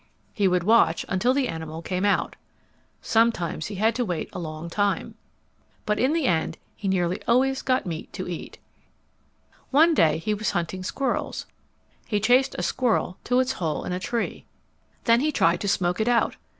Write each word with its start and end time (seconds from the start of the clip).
He 0.33 0.47
would 0.47 0.63
watch 0.63 1.05
until 1.07 1.31
the 1.31 1.47
animal 1.47 1.83
came 1.83 2.05
out. 2.05 2.35
Sometimes 3.03 3.67
he 3.67 3.75
had 3.75 3.93
to 3.93 4.03
wait 4.03 4.29
a 4.33 4.39
long 4.39 4.67
time. 4.67 5.13
[Illustration: 5.13 5.13
Bodo's 5.13 5.75
club] 5.75 5.85
But 5.85 5.99
in 5.99 6.13
the 6.13 6.25
end 6.25 6.57
he 6.75 6.87
nearly 6.87 7.21
always 7.27 7.61
got 7.61 7.85
meat 7.85 8.11
to 8.13 8.27
eat. 8.27 8.57
One 9.69 9.93
day 9.93 10.17
he 10.17 10.33
was 10.33 10.49
hunting 10.49 10.81
squirrels. 10.83 11.45
He 12.07 12.19
chased 12.19 12.55
a 12.57 12.63
squirrel 12.63 13.17
to 13.25 13.39
its 13.39 13.51
hole 13.51 13.83
in 13.83 13.91
a 13.93 13.99
tree. 13.99 14.45
Then 15.03 15.19
he 15.19 15.31
tried 15.31 15.61
to 15.61 15.67
smoke 15.67 16.01
it 16.01 16.07
out. 16.07 16.35